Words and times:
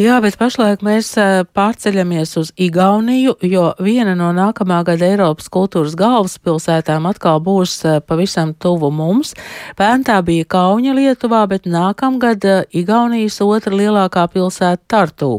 Jā, 0.00 0.14
bet 0.24 0.38
pašlaik 0.40 0.80
mēs 0.80 1.10
pārceļamies 1.52 2.30
uz 2.40 2.50
Igauniju, 2.56 3.34
jo 3.44 3.66
viena 3.84 4.14
no 4.16 4.30
nākamā 4.32 4.78
gada 4.88 5.04
Eiropas 5.04 5.50
kultūras 5.52 5.92
galvaspilsētām 6.00 7.04
atkal 7.10 7.36
būs 7.44 7.74
pavisam 8.08 8.54
tuvu 8.56 8.88
mums. 8.96 9.34
Pērn 9.76 10.06
tā 10.08 10.16
bija 10.24 10.46
Kauņa 10.54 10.94
Lietuvā, 10.96 11.42
bet 11.50 11.68
nākamgad 11.68 12.46
Igaunijas 12.72 13.36
otra 13.44 13.76
lielākā 13.76 14.24
pilsēta 14.32 14.80
Tartū. 14.88 15.34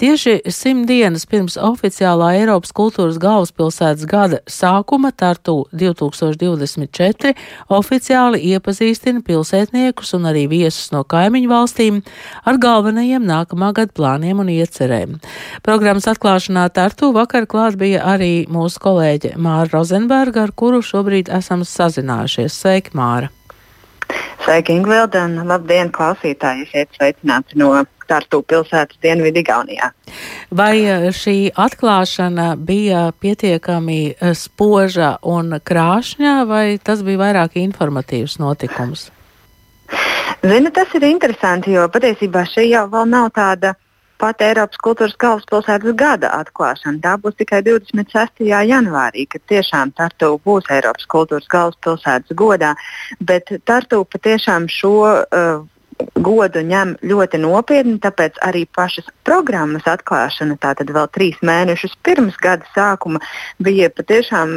Tieši 0.00 0.38
simt 0.48 0.88
dienas 0.88 1.28
pirms 1.28 1.58
oficiālā 1.60 2.30
Eiropas 2.38 2.72
kultūras 2.72 3.20
galvaspilsētas 3.20 4.08
gada 4.08 4.40
sākuma 4.48 5.12
Tartū 5.12 5.66
2024 5.76 7.34
oficiāli 7.68 8.40
iepazīstina 8.54 9.20
pilsētniekus 9.28 10.16
un 10.16 10.32
arī 10.32 10.48
viesus 10.56 10.88
no 10.96 11.04
kaimiņu 11.04 11.52
valstīm 11.52 12.02
ar 12.48 12.56
galvenajiem 12.56 13.28
nākamā 13.28 13.74
gada 13.76 13.81
gadu 13.82 13.96
plāniem 13.98 14.40
un 14.42 14.50
iecerēm. 14.52 15.18
Programmas 15.66 16.08
atklāšanā 16.10 16.68
Tartu 16.74 17.12
vakar 17.14 17.46
klāt 17.50 17.78
bija 17.80 18.06
arī 18.14 18.46
mūsu 18.50 18.80
kolēģe 18.82 19.36
Māra 19.36 19.70
Rozenberga, 19.74 20.46
ar 20.46 20.56
kuru 20.56 20.82
šobrīd 20.82 21.30
esam 21.32 21.66
sazinājušies. 21.66 22.58
Sveiki, 22.62 22.96
Māra! 22.98 23.30
Sveiki, 24.42 24.74
Ingvilda, 24.74 25.24
un 25.28 25.46
labdien, 25.48 25.92
klausītāji! 25.94 26.66
Esiet 26.66 26.90
sveicināti 26.96 27.58
no 27.60 27.70
Tartu 28.10 28.42
pilsētas 28.44 28.98
Dienvidu 29.00 29.40
Igaunijā. 29.40 29.92
Vai 30.52 30.82
e, 30.82 31.12
šī 31.16 31.36
atklāšana 31.54 32.50
bija 32.58 33.06
pietiekami 33.22 34.00
e, 34.10 34.34
spoža 34.36 35.14
un 35.22 35.56
krāšņa, 35.62 36.36
vai 36.50 36.66
tas 36.82 37.06
bija 37.06 37.22
vairāk 37.22 37.56
informatīvs 37.62 38.40
notikums? 38.42 39.08
Zini, 40.42 40.70
tas 40.74 40.90
ir 40.98 41.04
interesanti, 41.06 41.70
jo 41.76 41.84
patiesībā 41.94 42.40
šī 42.50 42.64
jau 42.72 42.86
vēl 42.90 43.04
nav 43.06 43.28
tāda 43.36 43.76
pati 44.18 44.42
Eiropas 44.48 44.80
kultūras 44.82 45.14
galvaspilsētas 45.22 45.94
gada 45.98 46.32
atklāšana. 46.34 46.98
Tā 47.04 47.12
būs 47.22 47.36
tikai 47.38 47.60
26. 47.66 48.42
janvārī, 48.50 49.28
kad 49.30 49.44
tiešām 49.52 49.92
Tartu 49.94 50.32
būs 50.42 50.66
Eiropas 50.74 51.06
kultūras 51.14 51.46
galvaspilsētas 51.52 52.34
godā. 52.42 52.72
Bet 53.22 53.54
Tartu 53.70 54.02
patiešām 54.16 54.66
šo 54.66 54.92
uh, 55.06 55.62
godu 56.14 56.62
ņem 56.66 56.96
ļoti 57.06 57.40
nopietni, 57.42 57.98
tāpēc 58.02 58.38
arī 58.44 58.64
pašas 58.76 59.08
programmas 59.26 59.86
atklāšana, 59.88 60.58
tātad 60.62 60.90
vēl 60.94 61.08
trīs 61.14 61.38
mēnešus 61.44 61.96
pirms 62.06 62.36
gada 62.42 62.66
sākuma, 62.74 63.22
bija 63.62 63.90
patiešām 63.94 64.54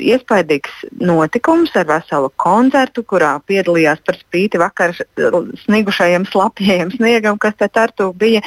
iespaidīgs 0.00 0.84
notikums 1.00 1.74
ar 1.76 1.88
veselu 1.90 2.30
koncertu, 2.40 3.04
kurā 3.04 3.36
piedalījās 3.48 4.02
par 4.06 4.18
spīti 4.20 4.60
vakar 4.60 4.96
snigušajiem 5.64 6.26
slapjiem 6.30 6.92
sniegam, 6.96 7.38
kas 7.38 7.56
te 7.58 7.68
tartu 7.72 8.12
bija. 8.16 8.42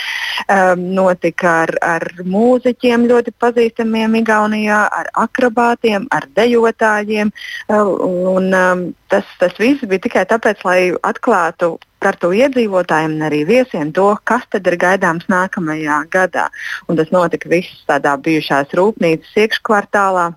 Um, 0.49 0.89
notika 0.95 1.51
ar, 1.65 1.73
ar 1.83 2.05
mūziķiem 2.25 3.05
ļoti 3.09 3.33
pazīstamiem 3.41 4.15
Igaunijā, 4.21 4.79
ar 4.99 5.09
akrobātiem, 5.25 6.07
ar 6.15 6.27
dejotājiem. 6.37 7.31
Uh, 7.67 7.91
un, 8.33 8.49
um, 8.55 8.85
tas, 9.11 9.27
tas 9.41 9.55
viss 9.61 9.85
bija 9.89 10.05
tikai 10.07 10.25
tāpēc, 10.29 10.63
lai 10.67 10.79
atklātu 11.05 11.75
kartu 12.03 12.31
iedzīvotājiem 12.35 13.15
un 13.17 13.25
arī 13.29 13.43
viesiem 13.47 13.93
to, 13.95 14.09
kas 14.23 14.45
tad 14.51 14.67
ir 14.67 14.77
gaidāms 14.79 15.27
nākamajā 15.31 16.01
gadā. 16.13 16.49
Un 16.87 16.99
tas 16.99 17.11
notika 17.15 17.51
viss 17.51 17.83
tādā 17.89 18.15
bijušās 18.17 18.75
rūpnīcas 18.79 19.35
iekškvartālā 19.45 20.29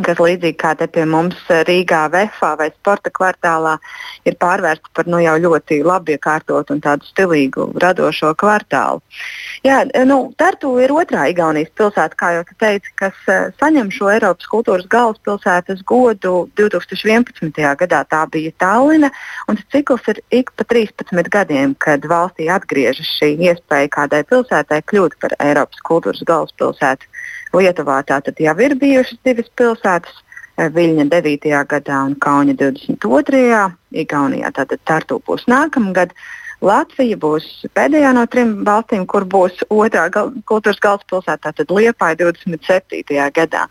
kas 0.00 0.20
līdzīgi 0.22 0.56
kā 0.60 0.72
te 0.78 0.86
pie 0.88 1.04
mums 1.08 1.38
Rīgā, 1.68 2.06
Vefā 2.12 2.52
vai 2.58 2.70
Sporta 2.72 3.12
kvartālā 3.12 3.76
ir 4.28 4.36
pārvērsta 4.40 4.92
par 4.96 5.08
nu, 5.10 5.20
jau 5.22 5.34
ļoti 5.44 5.82
labi 5.84 6.16
iekārtotu 6.16 6.76
un 6.76 6.80
tādu 6.84 7.06
stilīgu, 7.08 7.68
radošo 7.82 8.32
kvartālu. 8.40 9.02
Jā, 9.66 9.82
nu, 10.08 10.18
Tartu 10.40 10.72
ir 10.82 10.94
otrā 10.94 11.26
Igaunijas 11.30 11.72
pilsēta, 11.78 12.18
kā 12.18 12.32
jau 12.38 12.44
teicu, 12.62 12.94
kas 12.98 13.18
uh, 13.28 13.50
saņem 13.60 13.92
šo 13.94 14.08
Eiropas 14.14 14.48
kultūras 14.50 14.88
galvaspilsētas 14.92 15.84
godu 15.88 16.46
2011. 16.58 17.60
gadā. 17.82 18.02
Tā 18.12 18.22
bija 18.32 18.52
Tallina, 18.62 19.12
un 19.48 19.60
cikls 19.72 20.08
ir 20.10 20.22
ik 20.32 20.50
pa 20.56 20.66
13 20.68 21.30
gadiem, 21.32 21.76
kad 21.78 22.04
valstī 22.08 22.48
atgriežas 22.52 23.08
šī 23.18 23.34
iespēja 23.50 23.92
kādai 23.92 24.24
pilsētai 24.28 24.82
kļūt 24.88 25.18
par 25.22 25.36
Eiropas 25.42 25.84
kultūras 25.86 26.24
galvaspilsētu. 26.26 27.11
Lietuvā 27.56 28.02
tātad 28.08 28.38
jau 28.40 28.54
ir 28.64 28.76
bijušas 28.80 29.18
divas 29.24 29.50
pilsētas. 29.58 30.20
Eh, 30.58 30.68
Viļņa 30.68 31.08
9. 31.08 31.64
gadā 31.68 32.04
un 32.06 32.14
Kauņa 32.20 32.54
22. 32.60 33.72
Igaunijā 33.92 34.52
tātad 34.52 34.80
Tartu 34.84 35.20
būs 35.26 35.48
nākamgad. 35.48 36.12
Latvija 36.62 37.16
būs 37.18 37.46
pēdējā 37.74 38.12
no 38.14 38.22
trim 38.30 38.52
valstīm, 38.64 39.02
kur 39.10 39.24
būs 39.26 39.64
otrā 39.66 40.04
gal 40.14 40.30
kultūras 40.46 40.78
galvaspilsēta, 40.84 41.50
tātad 41.50 41.72
Liepāja 41.74 42.20
27. 42.20 43.02
gadā. 43.34 43.64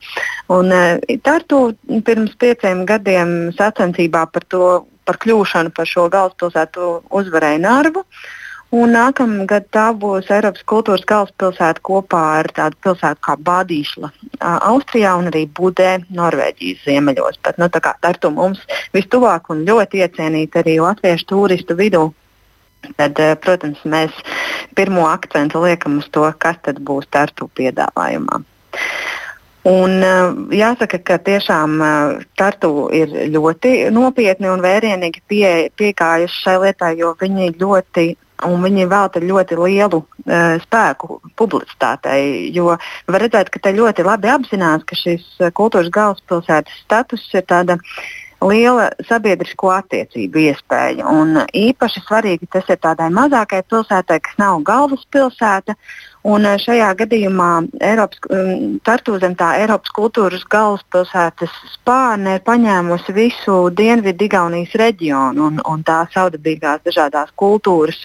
Un, 0.51 0.73
uh, 0.75 0.99
Tartu 1.23 1.61
pirms 2.03 2.35
pieciem 2.35 2.83
gadiem 2.85 3.53
sacensībā 3.55 4.25
par 4.33 4.43
to, 4.51 4.67
par 5.07 5.21
kļūšanu 5.23 5.71
par 5.71 5.87
šo 5.87 6.09
galvaspilsētu 6.11 6.91
uzvarēja 7.21 7.63
Narvu. 7.63 8.03
Uh, 8.03 8.40
Un 8.71 8.93
nākamgad 8.95 9.65
tā 9.75 9.89
būs 9.99 10.29
Eiropas 10.31 10.63
kultūras 10.63 11.03
galvaspilsēta 11.09 11.81
kopā 11.83 12.21
ar 12.37 12.47
tādu 12.55 12.77
pilsētu 12.85 13.19
kā 13.27 13.35
Bādīšla 13.35 14.11
Austrijā 14.39 15.17
un 15.19 15.27
arī 15.27 15.41
Budē 15.59 15.97
Norvēģijas 16.07 16.85
ziemeļos. 16.85 17.41
Bet, 17.43 17.59
nu, 17.59 17.67
kā 17.67 17.91
Tartu 17.99 18.31
mums 18.31 18.63
vistuvāk 18.95 19.51
un 19.51 19.65
ļoti 19.67 20.05
iecienīt 20.05 20.55
arī 20.55 20.77
latviešu 20.79 21.27
turistu 21.33 21.75
vidū. 21.75 22.05
Tad, 22.95 23.19
protams, 23.43 23.83
mēs 23.83 24.15
pirmo 24.79 25.03
akcentu 25.09 25.65
liekam 25.67 25.99
uz 25.99 26.07
to, 26.07 26.23
kas 26.39 26.63
tad 26.63 26.79
būs 26.79 27.11
Tartu 27.11 27.51
piedāvājumā. 27.59 28.39
Un, 29.67 29.99
jāsaka, 30.55 31.03
ka 31.11 31.19
tiešām 31.19 31.75
Tartu 32.39 32.87
ir 32.95 33.11
ļoti 33.35 33.91
nopietni 33.91 34.47
un 34.49 34.63
vērienīgi 34.63 35.27
pie, 35.27 35.47
piegājuši 35.75 36.43
šai 36.47 36.59
lietai, 36.63 36.95
jo 37.03 37.11
viņi 37.19 37.53
ļoti 37.59 38.11
un 38.47 38.65
viņi 38.65 38.87
velta 38.91 39.21
ļoti 39.23 39.59
lielu 39.59 40.01
uh, 40.01 40.57
spēku 40.63 41.19
publicitātei. 41.39 42.49
Jo 42.55 42.75
var 43.07 43.25
redzēt, 43.25 43.51
ka 43.53 43.61
te 43.61 43.75
ļoti 43.77 44.07
labi 44.07 44.31
apzinās, 44.31 44.85
ka 44.87 44.97
šis 44.97 45.27
kultūras 45.57 45.91
galvaspilsētas 45.93 46.83
status 46.85 47.29
ir 47.35 47.47
tāda 47.49 47.79
liela 48.41 48.89
sabiedrisko 49.05 49.69
attiecību 49.75 50.45
iespēja. 50.47 51.05
Un 51.07 51.43
īpaši 51.45 52.03
svarīgi 52.07 52.49
tas 52.51 52.69
ir 52.71 52.79
tādai 52.81 53.11
mazākai 53.13 53.61
pilsētai, 53.69 54.21
kas 54.25 54.39
nav 54.41 54.63
galvaspilsēta. 54.67 55.77
Un 56.21 56.45
šajā 56.45 56.91
gadījumā 56.99 57.49
Eiropas, 57.81 58.19
Tartu 58.85 59.15
zem 59.21 59.33
tā 59.37 59.55
Eiropas 59.57 59.89
kultūras 59.95 60.43
galvaspilsētas 60.53 61.53
spārne 61.73 62.35
ir 62.37 62.43
paņēmusi 62.45 63.15
visu 63.15 63.55
dienvidu 63.73 64.27
Igaunijas 64.27 64.75
reģionu 64.77 65.47
un, 65.49 65.57
un 65.65 65.81
tā 65.87 66.03
saudabīgās 66.13 66.83
dažādās 66.85 67.33
kultūras. 67.33 68.03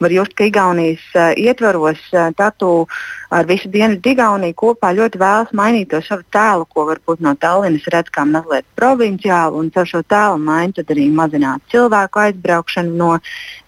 Var 0.00 0.12
just, 0.12 0.34
ka 0.36 0.44
Igaunijas 0.50 1.06
uh, 1.16 1.32
ietvaros 1.40 2.02
uh, 2.12 2.28
Tartu 2.36 2.84
ar 3.32 3.48
visu 3.48 3.70
dienvidu 3.72 4.12
Igauniju 4.12 4.58
kopā 4.60 4.92
ļoti 4.98 5.22
vēlas 5.24 5.56
mainīt 5.56 5.88
to 5.94 6.02
savu 6.04 6.28
tēlu, 6.36 6.68
ko 6.68 6.84
varbūt 6.90 7.24
no 7.24 7.32
Tallinas 7.40 7.88
redz 7.94 8.12
kā 8.12 8.26
mazliet 8.28 8.68
provinciālu, 8.76 9.64
un 9.64 9.72
ar 9.72 9.88
šo 9.88 10.04
tēlu 10.04 10.36
maiņu 10.44 10.76
tad 10.82 10.92
arī 10.92 11.08
mazināt 11.16 11.64
cilvēku 11.72 12.26
aizbraukšanu 12.26 12.94
no 13.00 13.10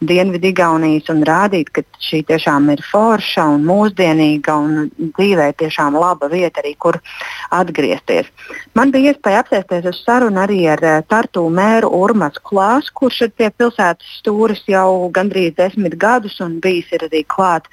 dienvidu 0.04 0.52
Igaunijas 0.52 1.08
un 1.16 1.24
rādīt, 1.24 1.72
ka 1.72 1.86
šī 1.96 2.26
tiešām 2.28 2.68
ir 2.76 2.84
forša 2.92 3.48
un 3.56 3.64
mūsu 3.64 3.85
mūsdienīga 3.86 4.56
un 4.58 4.90
dzīvē 5.16 5.52
tiešām 5.60 5.96
laba 5.98 6.28
vieta 6.28 6.60
arī, 6.62 6.74
kur 6.78 6.98
atgriezties. 7.54 8.28
Man 8.74 8.90
bija 8.90 9.12
iespēja 9.12 9.42
apsēsties 9.44 9.86
uz 9.90 10.00
sarunu 10.04 10.40
arī 10.42 10.66
ar 10.70 10.82
uh, 10.82 11.02
Tartu 11.06 11.46
mēru 11.50 11.90
Urmas 11.94 12.38
Klāsu, 12.42 12.92
kurš 12.94 13.22
ir 13.26 13.32
pie 13.36 13.50
pilsētas 13.50 14.18
stūris 14.20 14.64
jau 14.68 15.08
gandrīz 15.14 15.54
desmit 15.56 15.96
gadus 15.98 16.38
un 16.44 16.58
bijis 16.60 16.92
arī 16.98 17.22
klāt 17.24 17.68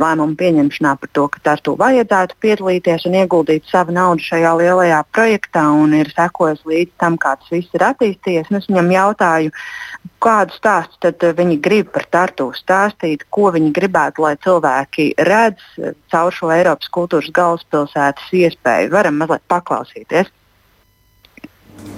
lēmumu 0.00 0.36
pieņemšanā 0.38 0.96
par 1.00 1.12
to, 1.12 1.26
ka 1.28 1.42
Tartu 1.50 1.76
vajadzētu 1.80 2.38
piedalīties 2.40 3.06
un 3.08 3.18
ieguldīt 3.22 3.66
savu 3.70 3.94
naudu 3.96 4.24
šajā 4.24 4.54
lielajā 4.60 5.02
projektā 5.12 5.66
un 5.74 5.94
ir 5.96 6.12
sekojis 6.14 6.62
līdz 6.66 6.94
tam, 7.00 7.18
kā 7.18 7.36
tas 7.40 7.52
viss 7.52 7.74
ir 7.74 7.86
attīstījies. 7.90 8.52
Es 8.56 8.70
viņam 8.70 8.92
jautāju, 8.94 9.52
kādu 10.22 10.54
stāstu 10.56 11.12
viņi 11.36 11.58
grib 11.62 11.90
par 11.94 12.06
Tartu 12.10 12.50
stāstīt, 12.56 13.26
ko 13.30 13.50
viņi 13.54 13.72
gribētu, 13.76 14.24
lai 14.24 14.34
cilvēki 14.42 15.12
redz 15.28 15.55
caur 16.12 16.34
šo 16.34 16.50
Eiropas 16.54 16.90
kultūras 16.92 17.30
galvaspilsētas 17.36 18.32
iespēju. 18.40 18.92
Varam 18.94 19.20
mazliet 19.20 19.44
paklausīties. 19.52 20.32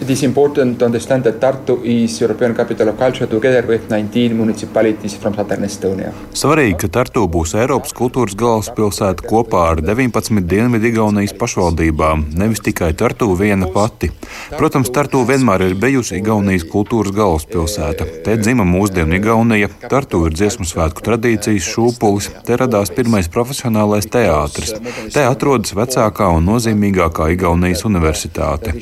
It 0.00 0.10
is 0.10 0.22
important 0.22 0.78
to 0.78 0.84
understand 0.86 1.24
that 1.24 1.40
Tartu 1.40 1.80
is 1.84 2.20
European 2.20 2.54
Capital 2.54 2.88
of 2.88 2.98
Culture 2.98 3.26
together 3.26 3.66
with 3.66 3.90
19 3.90 4.36
municipalities 4.36 5.16
from 5.16 5.34
southern 5.34 5.64
Estonia. 5.66 6.12
Svarīgi, 6.38 6.76
ka 6.82 6.88
Tartu 6.98 7.24
būs 7.28 7.54
Eiropas 7.58 7.94
kultūras 7.98 8.36
galvaspilsēta 8.38 9.26
kopā 9.26 9.64
ar 9.72 9.82
19 9.82 10.44
Dienvidu-Igaunijas 10.52 11.34
pašvaldībām, 11.40 12.28
nevis 12.38 12.62
tikai 12.66 12.92
Tartu 12.98 13.32
viena 13.38 13.66
pati. 13.74 14.10
Protams, 14.54 14.92
Tartu 14.94 15.24
vienmēr 15.28 15.66
ir 15.66 15.74
bijusi 15.80 16.20
Igaunijas 16.20 16.68
kultūras 16.70 17.14
galvaspilsēta. 17.16 18.06
Te 18.24 18.36
dzima 18.38 18.66
mūsdienu 18.68 19.18
Igaunija, 19.18 19.70
Tartu 19.88 20.24
ir 20.28 20.36
dziesmu 20.38 20.68
svētku 20.68 21.04
tradīcijas 21.04 21.68
šūpulis, 21.74 22.30
te 22.46 22.60
radās 22.60 22.94
pirmais 22.94 23.30
profesionālais 23.32 24.06
teātris. 24.10 24.74
Te 25.14 25.26
atrodas 25.26 25.74
vecākā 25.78 26.30
un 26.38 26.46
nozīmīgākā 26.52 27.32
Igaunijas 27.34 27.84
universitāte. 27.88 28.74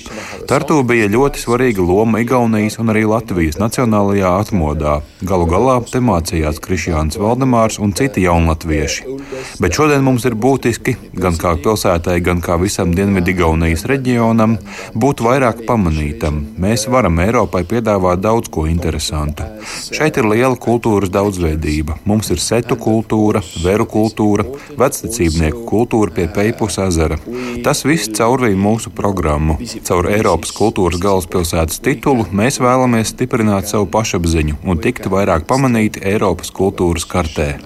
Tartu 0.46 0.82
bija 0.86 0.95
bija 0.96 1.08
ļoti 1.12 1.40
svarīga 1.42 1.84
loma 1.84 2.22
Igaunijas 2.22 2.78
un 2.80 2.88
arī 2.92 3.02
Latvijas 3.08 3.58
nacionālajā 3.60 4.30
atmodā. 4.40 4.94
Galu 5.28 5.44
galā 5.50 5.74
te 5.90 6.00
mācījās 6.00 6.60
Krišjāns 6.64 7.18
Valdemārs 7.20 7.76
un 7.84 7.92
citi 7.96 8.24
jaunatvieši. 8.24 9.16
Bet 9.60 9.76
šodien 9.76 10.04
mums 10.06 10.24
ir 10.28 10.36
būtiski, 10.40 10.94
gan 11.20 11.36
kā 11.40 11.52
pilsētai, 11.60 12.16
gan 12.24 12.40
kā 12.44 12.56
visam 12.62 12.94
Dienvidigaunijas 12.96 13.84
reģionam, 13.90 14.56
būt 14.96 15.20
vairāk 15.26 15.64
pamanītam. 15.68 16.38
Mēs 16.62 16.86
varam 16.92 17.20
Eiropai 17.24 17.64
piedāvāt 17.68 18.22
daudz 18.24 18.48
ko 18.52 18.64
interesantu. 18.70 19.44
Šeit 19.92 20.16
ir 20.16 20.30
liela 20.30 20.56
kultūras 20.56 21.12
daudzveidība. 21.12 21.98
Mums 22.08 22.32
ir 22.32 22.40
setu 22.40 22.78
kultūra, 22.80 23.42
veru 23.64 23.88
kultūra, 23.90 24.46
vectecībnieku 24.80 25.66
kultūra 25.68 26.16
pie 26.16 26.28
Peipus 26.32 26.80
ezera. 26.86 27.20
Tas 27.66 27.84
viss 27.84 28.12
caurvīja 28.16 28.56
mūsu 28.60 28.94
programmu. 28.96 29.58
Caur 29.84 30.08
Eiropas 30.12 30.54
kultūras 30.56 30.85
kultūras 30.86 31.02
galvaspilsētas 31.02 31.80
titulu, 31.82 32.26
mēs 32.30 32.60
vēlamies 32.62 33.10
stiprināt 33.10 33.66
savu 33.66 33.88
pašapziņu 33.90 34.60
un 34.70 34.78
tikt 34.78 35.08
vairāk 35.10 35.42
pamanīti 35.50 36.04
Eiropas 36.06 36.52
kultūras 36.54 37.02
kartē. 37.10 37.58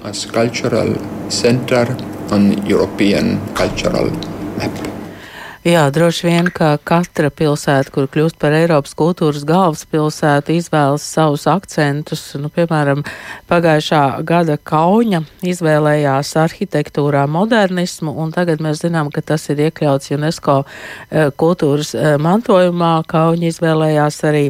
Jā, 5.61 5.83
droši 5.93 6.25
vien, 6.25 6.47
ka 6.49 6.79
katra 6.89 7.29
pilsēta, 7.37 7.93
kur 7.93 8.07
kļūst 8.09 8.39
par 8.41 8.55
Eiropas 8.57 8.95
kultūras 8.97 9.43
galvaspilsētu, 9.45 10.55
izvēlas 10.57 11.05
savus 11.05 11.43
akcentus. 11.53 12.23
Nu, 12.41 12.49
piemēram, 12.49 13.03
pagājušā 13.45 14.01
gada 14.25 14.57
Kauņa 14.57 15.21
izvēlējās 15.45 16.31
arhitektūrā 16.41 17.27
modernismu, 17.29 18.15
un 18.25 18.33
tagad 18.33 18.65
mēs 18.65 18.81
zinām, 18.87 19.11
ka 19.12 19.21
tas 19.21 19.45
ir 19.53 19.61
iekļauts 19.67 20.15
UNESCO 20.17 20.57
eh, 20.65 21.29
kultūras 21.37 21.93
eh, 21.93 22.17
mantojumā. 22.17 22.95
Kauņa 23.12 23.53
izvēlējās 23.53 24.23
arī 24.33 24.47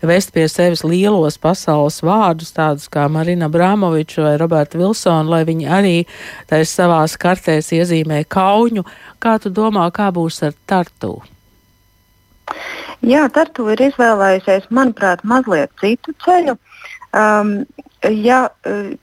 vest 0.00 0.32
pie 0.32 0.48
sevis 0.48 0.80
lielos 0.88 1.36
pasaules 1.44 2.00
vārdus, 2.00 2.56
tādus 2.56 2.88
kā 2.88 3.04
Marina 3.12 3.52
Brāmoviča 3.52 4.30
vai 4.30 4.34
Roberta 4.40 4.80
Vilsona, 4.80 5.28
lai 5.28 5.44
viņi 5.44 5.68
arī 5.68 5.94
tais 6.48 6.72
savās 6.72 7.20
kartēs 7.20 7.68
iezīmē 7.76 8.24
Kauņu. 8.24 8.88
Kā 9.20 9.36
tu 9.40 9.52
domā, 9.52 9.90
kā 9.92 10.08
būs 10.12 10.40
ar 10.44 10.53
Tartu? 10.66 11.16
Jā, 13.04 13.26
Tartu 13.32 13.66
ir 13.72 13.80
izvēlējusies, 13.90 14.70
manuprāt, 14.72 15.24
mazliet 15.28 15.72
citu 15.80 16.14
ceļu. 16.24 16.56
Um, 17.14 17.50
ja, 18.02 18.38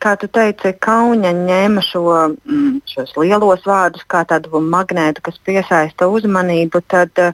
kā 0.03 0.11
tu 0.19 0.27
teici, 0.27 0.73
Kauņa 0.83 1.31
ņēma 1.37 1.83
šo, 1.85 2.03
mm, 2.35 2.81
šos 2.91 3.13
lielos 3.15 3.63
vārdus 3.65 4.03
kā 4.11 4.23
tādu 4.27 4.59
magnētu, 4.65 5.23
kas 5.25 5.39
piesaista 5.47 6.09
uzmanību, 6.11 6.81
tad 6.91 7.23
uh, 7.23 7.31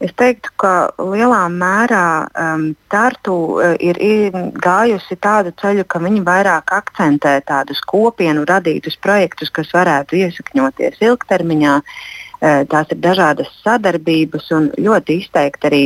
es 0.00 0.14
teiktu, 0.20 0.52
ka 0.60 0.72
lielā 1.00 1.42
mērā 1.56 2.06
um, 2.28 2.70
Tartu 2.92 3.36
uh, 3.56 3.74
ir, 3.82 3.98
ir 3.98 4.38
gājusi 4.62 5.18
tādu 5.18 5.52
ceļu, 5.60 5.88
ka 5.88 6.04
viņi 6.04 6.22
vairāk 6.28 6.72
akcentē 6.78 7.40
tādus 7.48 7.82
kopienu 7.90 8.46
radītus 8.48 9.00
projektus, 9.02 9.50
kas 9.50 9.72
varētu 9.76 10.20
iesakņoties 10.22 11.02
ilgtermiņā. 11.10 11.76
Uh, 11.80 11.84
Eh, 11.84 12.19
tās 12.40 12.92
ir 12.92 13.00
dažādas 13.04 13.50
sadarbības 13.64 14.50
un 14.56 14.70
ļoti 14.80 15.20
izteikti 15.20 15.68
arī 15.70 15.82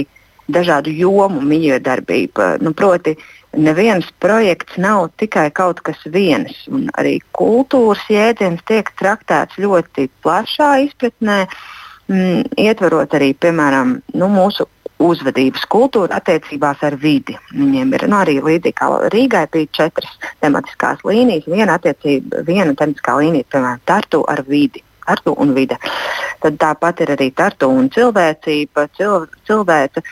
dažādu 0.48 0.92
jomu 0.92 1.40
mijiedarbība. 1.40 2.58
Nu, 2.62 2.74
proti, 2.76 3.16
neviens 3.56 4.06
projekts 4.20 4.76
nav 4.76 5.08
tikai 5.16 5.50
kaut 5.54 5.80
kas 5.86 6.00
viens. 6.04 6.52
Arī 6.98 7.18
kultūras 7.36 8.04
jēdziens 8.10 8.62
tiek 8.68 8.90
traktēts 9.00 9.58
ļoti 9.58 10.08
plašā 10.24 10.70
izpratnē, 10.88 11.44
mm, 12.08 12.54
ietverot 12.60 13.14
arī 13.16 13.32
piemēram 13.34 14.00
nu, 14.14 14.28
mūsu 14.28 14.68
uzvedības 15.04 15.64
kultūru 15.68 16.12
attiecībās 16.14 16.82
ar 16.86 16.96
vidi. 17.00 17.36
Viņiem 17.52 17.94
ir 17.96 18.06
nu, 18.08 18.16
arī 18.20 18.38
līdzīgi 18.44 18.76
kā 18.78 18.90
Rīgai 19.12 19.46
bija 19.52 19.72
četras 19.72 20.12
tematiskās 20.40 21.02
līnijas. 21.04 21.48
Viena, 21.50 21.78
viena 22.46 22.74
tematiskā 22.74 23.18
līnija, 23.20 23.48
piemēram, 23.50 23.82
Tartu 23.84 24.24
ar 24.28 24.44
vidi. 24.48 24.84
Tartu 25.04 25.34
un 25.36 25.52
vide. 25.52 25.76
Tad 26.44 26.58
tāpat 26.60 26.98
ir 27.00 27.10
arī 27.14 27.30
Tartu 27.32 27.70
un 27.72 27.86
cilvēcība, 27.88 28.82
cil, 28.98 29.22
cilvēce. 29.48 30.02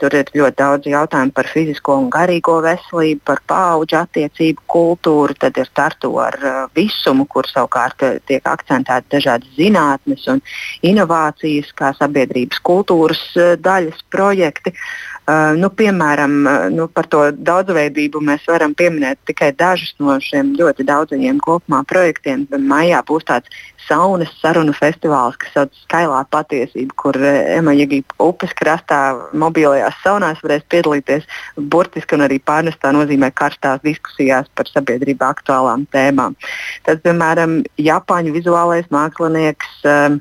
Tur 0.00 0.14
ir 0.16 0.30
ļoti 0.32 0.56
daudz 0.56 0.88
jautājumu 0.88 1.34
par 1.36 1.48
fizisko 1.50 1.96
un 2.00 2.06
garīgo 2.14 2.54
veselību, 2.64 3.20
par 3.28 3.42
paudžu 3.50 3.98
attiecību 4.00 4.64
kultūru. 4.70 5.36
Tad 5.36 5.60
ir 5.60 5.68
Tartu 5.76 6.14
ar 6.24 6.38
uh, 6.40 6.60
visumu, 6.78 7.26
kur 7.28 7.50
savukārt 7.50 8.06
uh, 8.06 8.16
tiek 8.24 8.48
akcentēti 8.48 9.12
dažādas 9.18 9.58
zinātnes 9.58 10.24
un 10.32 10.40
inovācijas, 10.88 11.74
kā 11.76 11.92
sabiedrības 11.98 12.64
kultūras 12.64 13.26
uh, 13.36 13.52
daļas 13.60 14.06
projekti. 14.14 14.72
Uh, 14.72 15.13
nu, 15.56 15.70
piemēram, 15.72 16.32
uh, 16.44 16.64
nu, 16.68 16.84
par 16.92 17.06
to 17.08 17.22
daudzveidību 17.32 18.20
mēs 18.20 18.42
varam 18.48 18.74
pieminēt 18.76 19.22
tikai 19.24 19.54
dažus 19.56 19.94
no 19.96 20.18
šiem 20.20 20.50
ļoti 20.58 20.84
daudzajiem 20.84 21.38
kopumā 21.44 21.80
projektiem. 21.88 22.42
Maijā 22.60 23.00
būs 23.08 23.24
tāds 23.30 23.48
saunas 23.86 24.28
sarunu 24.42 24.74
festivāls, 24.76 25.38
kas 25.40 25.54
sauc 25.56 25.78
Skailā 25.86 26.20
patiesība, 26.28 26.92
kur 27.00 27.16
uh, 27.16 27.38
Emaģija 27.56 28.04
upes 28.20 28.52
krastā 28.58 29.00
mobilajās 29.32 29.96
saunās 30.04 30.44
varēs 30.44 30.68
piedalīties 30.68 31.24
burtiski 31.56 32.18
un 32.18 32.26
arī 32.28 32.38
pārnestā 32.44 32.92
nozīmē 32.92 33.32
karstās 33.32 33.80
diskusijās 33.86 34.52
par 34.52 34.68
sabiedrībā 34.68 35.32
aktuālām 35.32 35.88
tēmām. 35.94 36.36
Tad, 36.84 37.00
piemēram, 37.06 37.62
Japāņu 37.80 38.36
vizuālais 38.36 38.92
mākslinieks. 38.92 39.74
Uh, 39.88 40.20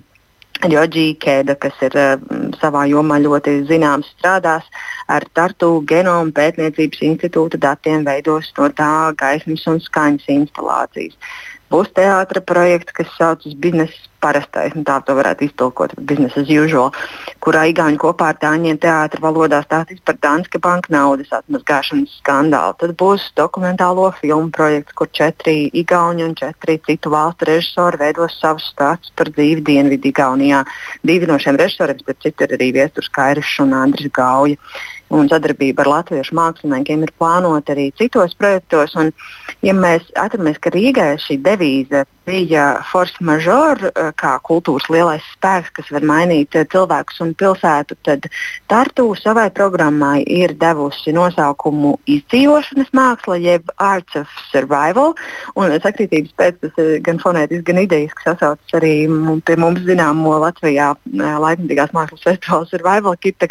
Joģī 0.64 1.18
Kēda, 1.20 1.56
kas 1.60 1.76
ir 1.84 1.96
uh, 2.00 2.14
savā 2.62 2.86
jomā 2.88 3.18
ļoti 3.20 3.64
zināms, 3.68 4.08
strādās 4.16 4.64
ar 5.08 5.26
Tartu 5.34 5.82
genomu 5.90 6.32
pētniecības 6.36 7.04
institūta 7.10 7.60
datiem, 7.60 8.06
veidos 8.08 8.52
no 8.58 8.70
tā 8.70 9.12
gaismas 9.20 9.66
un 9.68 9.82
skaņas 9.84 10.30
instalācijas. 10.38 11.18
Būs 11.74 11.90
teātris 11.98 12.46
projekts, 12.46 12.94
kas 12.94 13.14
saucas 13.18 13.56
Biznesa 13.58 14.13
parastais, 14.24 14.74
nu, 14.78 14.86
tā 14.88 15.00
to 15.04 15.16
varētu 15.18 15.48
iztulkot, 15.50 15.96
business 16.00 16.38
as 16.40 16.50
usual, 16.50 16.94
kurā 17.44 17.66
Igauni 17.72 18.00
kopā 18.02 18.32
ar 18.32 18.40
Tāņiem 18.44 18.80
teātra 18.82 19.22
valodā 19.24 19.62
stāstīs 19.66 20.02
par 20.06 20.18
Danske 20.24 20.62
banka 20.64 20.94
naudas 20.94 21.32
atmazgāšanas 21.36 22.18
skandālu. 22.22 22.78
Tad 22.80 22.96
būs 23.00 23.30
dokumentālo 23.40 24.10
filmu 24.22 24.52
projekts, 24.56 24.96
kur 24.98 25.12
četri 25.12 25.70
Igauni 25.84 26.26
un 26.28 26.36
četri 26.40 26.80
citu 26.88 27.14
valstu 27.14 27.50
režisori 27.52 28.02
veidos 28.02 28.40
savus 28.40 28.70
stāstus 28.74 29.14
par 29.16 29.32
dzīvi 29.36 29.64
Dienvidu 29.68 30.12
Igaunijā. 30.12 30.64
Divi 31.04 31.30
no 31.30 31.40
šiem 31.40 31.60
režisoriem, 31.60 32.04
bet 32.08 32.24
citi 32.24 32.48
ir 32.48 32.58
arī 32.58 32.74
Viesturs 32.80 33.12
Kairišs 33.14 33.60
un 33.64 33.78
Andris 33.84 34.12
Gauja 34.14 34.60
un 35.14 35.30
sadarbība 35.30 35.84
ar 35.84 35.92
latviešu 35.92 36.36
māksliniekiem 36.38 37.06
ir 37.06 37.14
plānota 37.20 37.76
arī 37.76 37.90
citos 38.00 38.34
projektos. 38.40 38.96
Un, 39.00 39.12
ja 39.66 39.76
mēs 39.78 40.08
atceramies, 40.20 40.60
ka 40.62 40.74
Rīgai 40.74 41.14
šī 41.22 41.40
devīze 41.44 42.06
bija 42.26 42.84
force 42.92 43.16
majeure, 43.20 43.92
eh, 43.96 44.12
kā 44.16 44.38
kultūras 44.48 44.88
lielais 44.90 45.24
spēks, 45.36 45.72
kas 45.76 45.92
var 45.92 46.06
mainīt 46.08 46.56
eh, 46.56 46.66
cilvēkus 46.72 47.20
un 47.26 47.34
pilsētu, 47.36 47.98
tad 48.04 48.28
Tartu 48.68 49.10
savai 49.20 49.50
programmai 49.54 50.24
ir 50.28 50.54
devusi 50.58 51.14
nosaukumu 51.14 51.98
izdzīvošanas 52.10 52.94
māksla, 52.96 53.38
jeb 53.42 53.70
Arts 53.78 54.16
of 54.16 54.32
Survival. 54.52 55.14
Un 55.60 55.74
sakritības 55.84 56.34
pēc 56.40 56.60
tas 56.62 56.80
ir 56.82 57.00
gan 57.06 57.20
fonētiski, 57.20 57.66
gan 57.68 57.82
idejiski 57.84 58.26
sasaucas 58.26 58.78
arī 58.80 58.94
pie 59.46 59.58
mums 59.60 59.84
zināmo 59.86 60.38
Latvijā 60.46 60.94
eh, 60.96 61.36
laikmatīgās 61.46 61.94
mākslas 61.96 62.26
festivāla 62.30 62.70
Survival 62.72 63.18
Kit. 63.20 63.42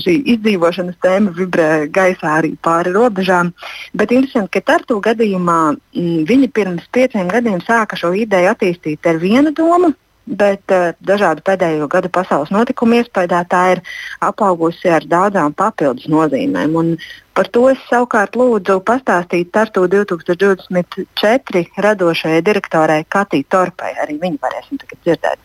Šī 0.00 0.14
izdzīvošanas 0.32 0.96
tēma 1.04 1.32
vibrē 1.36 1.68
gaisā 1.92 2.38
arī 2.38 2.54
pāri 2.64 2.94
robežām. 2.94 3.52
Bet 3.94 4.14
interesanti, 4.14 4.54
ka 4.56 4.64
Tartu 4.72 4.96
gadījumā 5.04 5.58
m, 5.74 6.24
viņi 6.26 6.48
pirms 6.56 6.86
pieciem 6.94 7.28
gadiem 7.28 7.60
sāka 7.66 7.98
šo 7.98 8.05
ideju 8.14 8.52
attīstīt 8.52 9.06
ar 9.06 9.18
vienu 9.22 9.54
domu 9.56 9.94
bet 10.26 10.62
uh, 10.74 10.90
dažādu 11.06 11.42
pēdējo 11.46 11.86
gadu 11.90 12.08
pasaules 12.12 12.50
notikumu 12.50 12.98
iespējā 13.00 13.44
tā 13.50 13.62
ir 13.76 13.82
apaugusi 14.24 14.90
ar 14.90 15.06
daudzām 15.06 15.54
papildus 15.54 16.08
nozīmēm. 16.10 16.74
Un 16.76 16.96
par 17.36 17.46
to 17.54 17.68
es 17.70 17.78
savukārt 17.90 18.36
lūdzu 18.38 18.80
pastāstīt 18.86 19.52
Tartu 19.54 19.86
2024 19.92 21.64
radošajai 21.86 22.42
direktorai 22.42 23.04
Katī 23.08 23.44
Torpai. 23.48 23.94
Arī 24.02 24.18
viņu 24.22 24.38
varēsim 24.42 24.82
tagad 24.82 24.98
dzirdēt. 25.06 25.38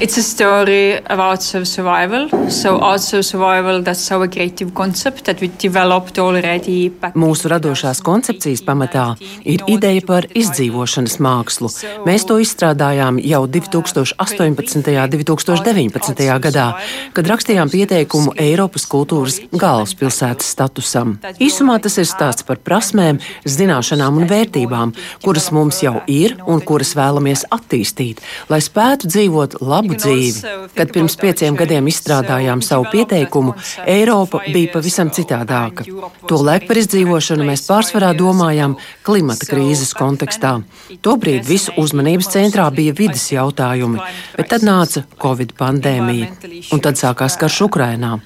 It's 0.00 0.16
a 0.16 0.22
story 0.22 0.98
of 0.98 1.42
survival. 1.66 2.50
So 2.50 2.78
arts 2.80 3.12
of 3.12 3.24
survival, 3.24 3.82
that's 3.82 4.10
our 4.12 4.28
creative 4.28 4.74
concept 4.74 5.24
that 5.24 5.40
we 5.40 5.50
developed 5.62 6.18
already. 6.18 6.90
Mūsu 7.14 7.48
radošās 7.50 8.00
koncepcijas 8.04 8.62
pamatā 8.66 9.16
ir 9.44 9.64
ideja 9.66 10.02
par 10.06 10.26
izdzīvošanas 10.38 11.18
mākslu. 11.24 11.70
Mēs 12.06 12.26
to 12.28 12.38
izstrādājām 12.42 13.18
jau 13.22 13.42
2018. 13.46 14.46
un 14.48 14.56
2019. 14.58 16.28
gadā, 16.46 16.66
kad 17.14 17.30
rakstījām 17.32 17.70
pieteikumu 17.72 18.34
Eiropas 18.38 18.86
kultūras 18.86 19.40
galvaspilsētas 19.52 20.52
statusam. 20.54 21.16
Īsumā 21.42 21.78
tas 21.82 21.98
ir 21.98 22.06
stāsts 22.08 22.46
par 22.46 22.60
prasmēm, 22.62 23.18
zināšanām 23.46 24.22
un 24.22 24.28
vērtībām, 24.30 24.94
kuras 25.24 25.50
mums 25.54 25.82
jau 25.82 25.98
ir 26.06 26.36
un 26.46 26.62
kuras 26.62 26.94
vēlamies 26.98 27.46
attīstīt, 27.54 28.22
lai 28.52 28.62
spētu 28.64 29.10
dzīvot 29.10 29.60
labu 29.68 29.96
dzīvi. 29.98 30.68
Kad 30.76 30.92
pirms 30.94 31.16
pieciem 31.20 31.56
gadiem 31.58 31.88
izstrādājām 31.90 32.62
savu 32.64 32.88
pieteikumu, 32.92 33.54
Eiropa 33.86 34.40
bija 34.46 34.72
pavisam 34.74 35.12
citādāka. 35.14 35.86
Tolaik 36.28 36.68
par 36.68 36.80
izdzīvošanu 36.82 37.46
mēs 37.48 37.66
pārsvarā 37.68 38.14
domājām 38.18 38.78
klimata 39.06 39.48
krīzes 39.50 39.94
kontekstā. 39.98 40.58
Tobrīd 41.04 41.46
visu 41.48 41.74
uzmanības 41.80 42.32
centrā 42.34 42.68
bija 42.74 42.96
vidas 42.96 43.28
jautājumi, 43.32 44.02
bet 44.38 44.50
tad 44.54 44.66
nāca 44.66 45.04
Covid 45.20 45.54
pandēmija, 45.58 46.32
un 46.72 46.84
tad 46.84 47.00
sākās 47.00 47.38
karš 47.40 47.62
Ukrainā. 47.68 48.18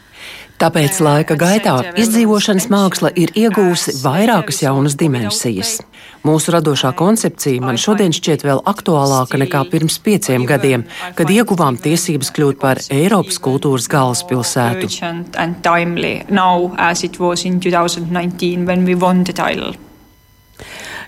Tāpēc 0.62 1.00
laika 1.02 1.35
gaitā 1.35 1.75
izdzīvošanas 1.99 2.69
māksla 2.71 3.11
ir 3.19 3.33
iegūsi 3.35 3.97
vairākas 4.05 4.62
jaunas 4.62 4.95
dimensijas. 4.95 5.81
Mūsu 6.23 6.55
radošā 6.55 6.93
koncepcija 6.95 7.64
man 7.64 7.81
šodien 7.83 8.14
šķiet 8.14 8.45
vēl 8.47 8.62
aktuālāka 8.71 9.41
nekā 9.43 9.64
pirms 9.73 9.99
pieciem 10.05 10.47
gadiem, 10.47 10.87
kad 11.19 11.31
ieguvām 11.35 11.81
tiesības 11.83 12.31
kļūt 12.37 12.61
par 12.62 12.79
Eiropas 12.95 13.43
kultūras 13.43 13.91
galvaspilsētu. 13.91 14.87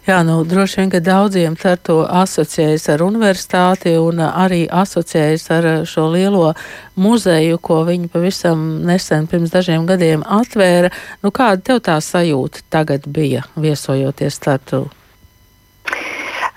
Jā, 0.05 0.19
nu, 0.21 0.43
droši 0.45 0.83
vien, 0.83 0.91
ka 0.93 0.99
daudziem 1.01 1.55
ar 1.65 1.79
to 1.81 2.03
asociējas 2.05 2.91
ar 2.93 3.03
universitāti 3.07 3.95
un 3.97 4.19
arī 4.21 4.67
asociējas 4.69 5.47
ar 5.57 5.69
šo 5.89 6.11
lielo 6.13 6.51
muzeju, 7.01 7.57
ko 7.57 7.79
viņi 7.89 8.11
pavisam 8.13 8.67
nesen 8.85 9.25
pirms 9.27 9.55
dažiem 9.55 9.87
gadiem 9.89 10.27
atvēra. 10.29 10.93
Nu, 11.25 11.33
kāda 11.33 11.63
tev 11.71 11.81
tā 11.89 11.97
sajūta 12.05 12.67
tagad 12.69 13.09
bija 13.09 13.47
viesojoties 13.57 14.37
startu? 14.37 14.85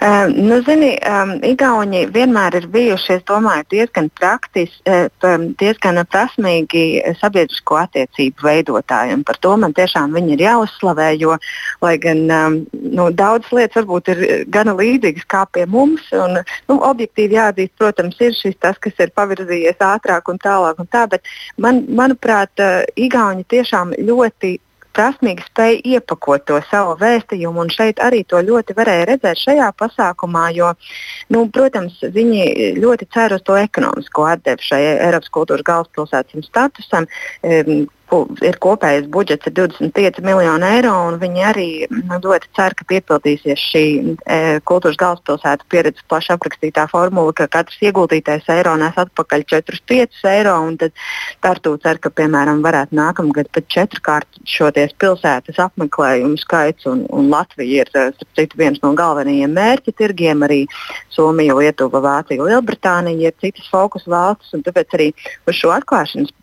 Uh, 0.01 0.36
nu, 0.36 0.62
zini, 0.62 0.92
um, 1.10 1.32
Igauni 1.42 2.04
vienmēr 2.13 2.54
ir 2.60 2.68
bijuši, 2.70 3.16
es 3.16 3.24
domāju, 3.25 3.63
diezgan 3.74 4.12
praktiski, 4.13 4.94
uh, 4.94 5.46
diezgan 5.58 5.98
prasmīgi 6.06 6.84
sabiedrisko 7.18 7.80
attiecību 7.80 8.46
veidotāji. 8.46 9.16
Un 9.18 9.24
par 9.25 9.39
to 9.42 9.56
man 9.58 9.74
tiešām 9.74 10.13
viņi 10.13 10.36
ir 10.36 10.44
jāuzslavē, 10.46 11.08
jo, 11.18 11.39
lai 11.82 11.96
gan 12.04 12.22
um, 12.30 12.60
nu, 12.77 13.08
daudzas 13.10 13.50
lietas 13.58 13.80
varbūt 13.80 14.13
ir 14.13 14.22
gana 14.54 14.77
līdzīgas 14.77 15.25
kā 15.34 15.48
pie 15.50 15.66
mums, 15.66 16.06
un 16.13 16.44
nu, 16.44 16.77
objektīvi 16.77 17.39
jāatzīst, 17.39 17.74
protams, 17.82 18.22
ir 18.22 18.38
šis 18.38 18.62
tas, 18.62 18.77
kas 18.77 19.01
ir 19.01 19.16
pavirzījies 19.18 19.82
ātrāk 19.82 20.30
un 20.30 20.38
tālāk 20.46 20.77
un 20.77 20.94
tā, 20.94 21.08
bet 21.10 21.25
man, 21.58 21.82
manuprāt, 21.89 22.54
uh, 22.62 22.86
Igauni 22.94 23.50
tiešām 23.50 23.98
ļoti 23.98 24.60
prasmīgi 24.98 25.46
spēja 25.48 25.82
iepakot 25.96 26.46
to 26.50 26.60
savu 26.72 26.96
vēstījumu. 27.01 27.66
Un 27.66 27.74
šeit 27.74 28.01
arī 28.04 28.24
to 28.27 28.42
ļoti 28.44 28.75
varēja 28.77 29.10
redzēt 29.12 29.42
šajā 29.44 29.70
pasākumā, 29.80 30.48
jo, 30.58 30.74
nu, 31.34 31.46
protams, 31.54 32.00
viņi 32.01 32.74
ļoti 32.82 33.10
cer 33.13 33.38
uz 33.38 33.46
to 33.48 33.58
ekonomisko 33.60 34.27
atdevi 34.34 34.70
šai 34.70 34.82
Eiropas 34.96 35.34
kultūras 35.34 35.68
galvaspilsētas 35.68 36.50
statusam 36.50 37.08
ir 38.46 38.58
kopējais 38.64 39.08
budžets 39.12 39.50
ir 39.50 39.54
25 39.58 40.22
miljoni 40.24 40.68
eiro, 40.78 40.94
un 41.10 41.18
viņi 41.20 41.44
arī 41.44 41.68
nu, 41.92 42.20
ļoti 42.24 42.50
cer, 42.56 42.76
ka 42.78 42.86
piepildīsies 42.88 43.64
šī 43.72 43.84
e, 44.24 44.38
kultūras 44.68 45.00
galvaspilsētas 45.02 45.68
pieredzes 45.72 46.06
plaši 46.08 46.34
aprakstītā 46.38 46.88
formula, 46.92 47.34
ka 47.36 47.50
katrs 47.52 47.82
ieguldītais 47.84 48.48
eiro 48.54 48.78
nes 48.80 48.96
atpakaļ 49.04 49.44
4-5 49.52 50.24
eiro, 50.32 50.56
un 50.70 50.80
tad 50.80 50.96
Tartu 51.44 51.76
cer, 51.84 52.00
ka, 52.02 52.12
piemēram, 52.14 52.64
varētu 52.66 52.96
nākamgad 52.98 53.52
pat 53.54 53.68
četrkārt 53.72 54.40
šoties 54.48 54.96
pilsētas 55.02 55.60
apmeklējumu 55.68 56.40
skaits, 56.42 56.88
un, 56.90 57.04
un 57.14 57.30
Latvija 57.34 57.84
ir, 57.84 57.94
e, 57.94 58.28
citu, 58.40 58.60
viens 58.60 58.82
no 58.86 58.94
galvenajiem 58.98 59.52
mērķa 59.58 59.98
tirgiem, 60.00 60.48
arī 60.48 60.64
Somija, 61.14 61.60
Lietuva, 61.60 62.02
Vācija, 62.04 62.48
Lielbritānija 62.48 63.32
ir 63.32 63.40
citas 63.44 63.68
fokus 63.72 64.08
valstis, 64.08 64.56
un 64.56 64.64
tāpēc 64.64 64.96
arī 64.96 65.14
uz 65.48 65.58
šo 65.60 65.76
atklāšanas 65.76 66.34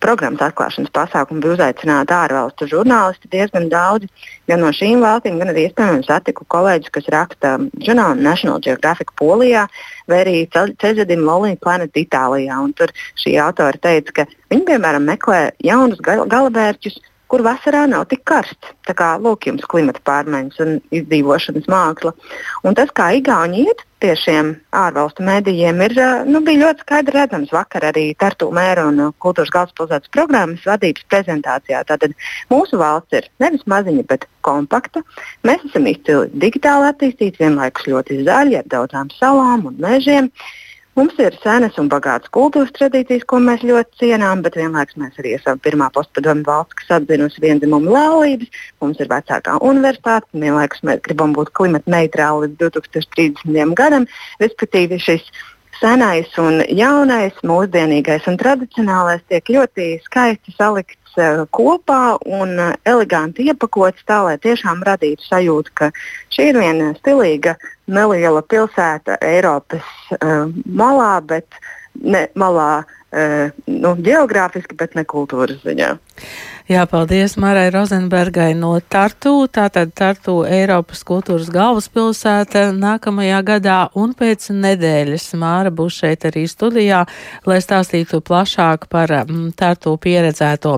programmas 0.00 0.42
atklāšanas 0.46 0.92
pasākumu 0.94 1.42
bija 1.44 1.56
uzaicināti 1.56 2.14
ārvalstu 2.16 2.68
žurnālisti 2.70 3.30
diezgan 3.32 3.68
daudzi. 3.72 4.08
Gan 4.48 4.62
no 4.64 4.70
šīm 4.74 5.02
valstīm, 5.04 5.36
gan 5.40 5.52
arī 5.52 5.66
iespējams 5.68 6.08
satiku 6.08 6.46
kolēģus, 6.48 6.92
kas 6.94 7.10
raksta 7.12 7.54
žurnālu 7.84 8.24
National 8.24 8.62
Geographic 8.64 9.12
Polijā 9.20 9.66
vai 10.08 10.22
arī 10.24 10.36
Ceļadim 10.54 11.24
Lolija 11.26 11.60
Planet 11.60 12.00
Itālijā. 12.00 12.56
Un 12.64 12.72
tur 12.72 12.94
šī 13.20 13.36
autora 13.44 13.76
teica, 13.76 14.22
ka 14.22 14.26
viņi 14.52 14.66
piemēram 14.72 15.04
meklē 15.08 15.42
jaunus 15.64 16.00
galavērķus, 16.04 17.00
kur 17.28 17.44
vasarā 17.44 17.84
nav 17.90 18.06
tik 18.08 18.24
karsts. 18.28 18.72
Tā 18.88 18.96
kā 18.96 19.12
lūk, 19.20 19.50
jums 19.50 19.66
klimata 19.68 20.00
pārmaiņas 20.08 20.64
un 20.64 20.78
izdzīvošanas 20.96 21.68
māksla. 21.68 22.14
Un 22.64 22.78
tas, 22.78 22.92
kā 22.96 23.12
Igauni 23.20 23.66
iet 23.66 23.84
pie 24.02 24.14
šiem 24.18 24.52
ārvalstu 24.76 25.24
mēdījiem, 25.26 25.80
ir, 25.86 25.94
nu, 26.28 26.42
bija 26.46 26.66
ļoti 26.66 26.84
skaidri 26.86 27.16
redzams 27.16 27.52
vakar 27.54 27.88
arī 27.90 28.06
Tartu 28.18 28.50
mēra 28.54 28.86
un 28.90 29.00
kultūras 29.22 29.52
galvaspilsētas 29.54 30.12
programmas 30.14 30.66
vadības 30.68 31.06
prezentācijā. 31.10 31.82
Tātad 31.88 32.14
mūsu 32.52 32.80
valsts 32.80 33.18
ir 33.18 33.28
nevis 33.42 33.66
maziņa, 33.70 34.06
bet 34.10 34.28
kompakta. 34.46 35.02
Mēs 35.46 35.66
esam 35.68 35.90
izcili 35.90 36.30
digitāli 36.46 36.92
attīstīti, 36.92 37.42
vienlaikus 37.42 37.90
ļoti 37.90 38.22
zaļi 38.28 38.62
ar 38.62 38.72
daudzām 38.76 39.12
salām 39.18 39.68
un 39.72 39.78
mežiem. 39.82 40.32
Uh, 40.32 40.67
Mums 40.98 41.14
ir 41.22 41.34
senas 41.38 41.76
un 41.78 41.86
bagātas 41.86 42.26
kultūras 42.34 42.72
tradīcijas, 42.74 43.22
ko 43.30 43.38
mēs 43.38 43.60
ļoti 43.62 44.00
cienām, 44.00 44.40
bet 44.42 44.56
vienlaikus 44.58 44.96
mēs 44.98 45.20
arī 45.22 45.36
esam 45.36 45.60
pirmā 45.62 45.86
postpadomu 45.94 46.42
valsts, 46.48 46.74
kas 46.80 46.96
atzinusi 46.96 47.44
vienzimumu 47.44 47.92
laulības. 47.94 48.50
Mums 48.82 48.98
ir 48.98 49.10
vecākā 49.12 49.60
universitāte, 49.68 50.26
un 50.34 50.42
vienlaikus 50.42 50.82
mēs 50.88 50.98
gribam 51.04 51.36
būt 51.36 51.52
klimata 51.54 51.94
neitrāli 51.94 52.48
līdz 52.48 52.58
2030. 52.64 53.76
gadam. 53.78 54.08
Respektīvi, 54.42 54.98
šis 55.04 55.30
senais 55.78 56.34
un 56.42 56.64
jaunais, 56.66 57.38
mūsdienīgais 57.46 58.26
un 58.26 58.42
tradicionālais 58.42 59.22
tiek 59.30 59.54
ļoti 59.54 59.90
skaisti 60.02 60.56
salikts 60.58 60.97
uh, 60.97 60.97
kopā 61.54 62.18
un 62.26 62.54
uh, 62.58 62.74
eleganti 62.88 63.48
iepakots 63.48 64.04
tā, 64.08 64.20
lai 64.26 64.36
tiešām 64.42 64.84
radītu 64.86 65.24
sajūtu, 65.28 65.74
ka 65.74 65.90
šī 66.34 66.50
ir 66.52 66.60
viena 66.60 66.92
stilīga 66.98 67.56
neliela 67.86 68.42
pilsēta 68.42 69.18
Eiropas 69.24 69.88
uh, 70.18 70.48
malā, 70.66 71.18
bet 71.24 71.60
ne 71.98 72.28
malā 72.38 72.84
nu, 73.66 73.94
geogrāfiski, 74.04 74.76
bet 74.76 74.92
ne 74.94 75.02
kultūras 75.08 75.62
ziņā. 75.64 75.94
Jā, 76.68 76.82
paldies 76.84 77.38
Marai 77.40 77.70
Rozenbergai 77.72 78.50
no 78.52 78.74
Tartu. 78.92 79.46
Tātad 79.48 79.94
Tartu 79.96 80.42
Eiropas 80.44 81.00
kultūras 81.08 81.48
galvaspilsēta 81.48 82.66
nākamajā 82.76 83.38
gadā 83.46 83.78
un 83.96 84.12
pēc 84.12 84.50
nedēļas 84.52 85.30
Māra 85.40 85.72
būs 85.72 86.02
šeit 86.02 86.26
arī 86.28 86.44
studijā, 86.44 87.06
lai 87.48 87.58
stāstītu 87.64 88.20
plašāk 88.20 88.84
par 88.92 89.14
mm, 89.22 89.54
Tartu 89.56 89.96
pieredzēto. 89.96 90.74